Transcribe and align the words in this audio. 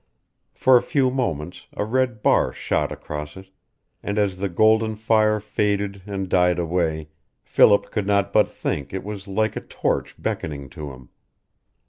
For 0.55 0.77
a 0.77 0.81
few 0.81 1.11
moments 1.11 1.67
a 1.73 1.85
red 1.85 2.23
bar 2.23 2.51
shot 2.51 2.91
across 2.91 3.37
it, 3.37 3.51
and 4.01 4.17
as 4.17 4.37
the 4.37 4.49
golden 4.49 4.95
fire 4.95 5.39
faded 5.39 6.01
and 6.07 6.27
died 6.27 6.57
away 6.57 7.09
Philip 7.43 7.91
could 7.91 8.07
not 8.07 8.33
but 8.33 8.47
think 8.47 8.95
it 8.95 9.03
was 9.03 9.27
like 9.27 9.55
a 9.55 9.61
torch 9.61 10.15
beckoning 10.17 10.69
to 10.71 10.91
him. 10.91 11.09